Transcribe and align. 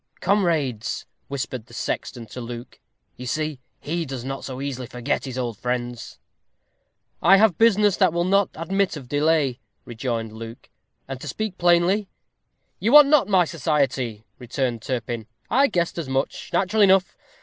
"Comrades!" 0.19 1.05
whispered 1.27 1.67
the 1.67 1.75
sexton 1.75 2.25
to 2.25 2.41
Luke; 2.41 2.79
"you 3.17 3.27
see 3.27 3.59
he 3.79 4.03
does 4.03 4.25
not 4.25 4.43
so 4.43 4.59
easily 4.59 4.87
forget 4.87 5.25
his 5.25 5.37
old 5.37 5.59
friends." 5.59 6.17
"I 7.21 7.37
have 7.37 7.59
business 7.59 7.97
that 7.97 8.11
will 8.11 8.23
not 8.23 8.49
admit 8.55 8.97
of 8.97 9.07
delay," 9.07 9.59
rejoined 9.85 10.31
Luke; 10.33 10.71
"and 11.07 11.21
to 11.21 11.27
speak 11.27 11.55
plainly" 11.59 12.07
"You 12.79 12.93
want 12.93 13.09
not 13.09 13.27
my 13.29 13.45
society," 13.45 14.23
returned 14.39 14.81
Turpin; 14.81 15.27
"I 15.51 15.67
guessed 15.67 15.99
as 15.99 16.09
much. 16.09 16.49
Natural 16.51 16.81
enough! 16.81 17.15